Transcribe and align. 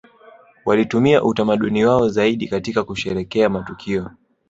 Walitumia 0.65 1.23
utamaduni 1.23 1.85
wao 1.85 2.09
zaidi 2.09 2.47
katika 2.47 2.83
kusherehekea 2.83 3.49
matukio 3.49 4.11